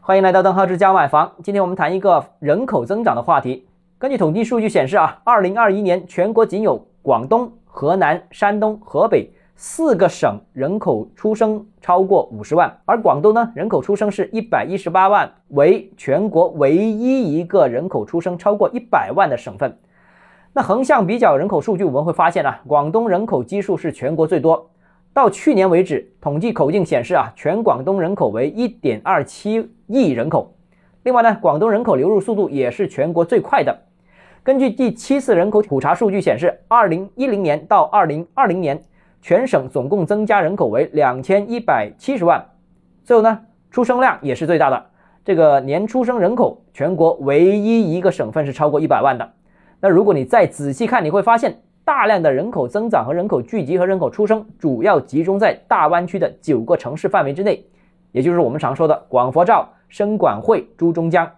[0.00, 1.32] 欢迎来到邓浩之家买房。
[1.42, 3.66] 今天我们谈一个人口增长的话题。
[3.98, 19.78] 根据统计数据显示啊，二零二一年全国仅有广东、河南、山东、河北四个省人口出生超过五十万，而广东呢，人口出生是一百一十八万，为全国唯一一个人口出生超过一百万的省份。
[20.52, 24.70] 那横向比较人口数据，我们会发现啊，广东人口基数是全国最多。
[25.12, 30.54] 到去年为止，统计口径显示啊，全广东人口为一点二七亿人口。
[31.02, 33.76] 另外呢，广东人口流入速度也是全国最快的。
[34.42, 38.82] 根据第七次人口普查数据显示，二零一零年到二零二零年，
[39.20, 42.44] 全省总共增加人口为两千一百七十万。
[43.04, 44.86] 最后呢，出生量也是最大的。
[45.24, 49.32] 这个年出生人口，全国唯一一个省份是超过一百万的。
[49.80, 51.60] 那如果你再仔细看，你会发现。
[51.86, 57.64] 大量的人口增长和人口聚集和人口出生，主要集中在大湾区的九个城市范围之内，
[58.16, 61.30] 也就是我们常说的广佛照、深莞惠、珠中江。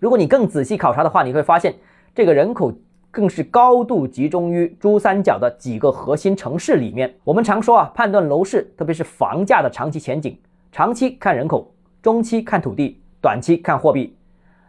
[0.00, 1.72] 如果你更仔细考察的话，你会发现
[2.12, 2.72] 这个人口
[3.12, 7.14] 更是高度集中于珠三角的几个核心城市里面。
[7.22, 10.36] 我们常说啊，判断楼市，特别是房价的长期前景，
[10.72, 14.16] 长期看人口，中期看土地，短期看货币。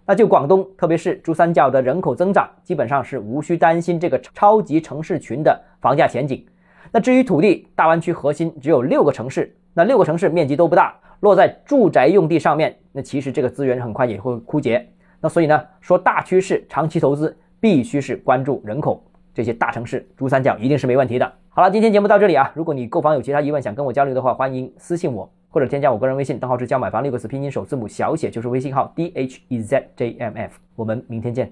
[0.05, 6.45] 那就广东，特别是珠三角的人口增长，基本上是无需担心这个超级城市群的房价前景。
[6.91, 14.87] 那至于土地，大湾区核心只有六个城市，那六个城市面积都不大，落在住宅用地上面，那其实这个资源很快也会枯竭。
[15.19, 21.33] 那所以呢，说大趋势，长期投资必须是关注人口这些大城市，珠三角一定是没问题的。
[21.49, 25.31] 好了，今天节目到这里啊，如果你购房有其他疑问想跟我交流的话，欢迎私信我。
[25.53, 31.49] 或者添加我个人微信，账号是教买房六个字拼音首字母小写就是微信号 d h e z j m f，我们明天见。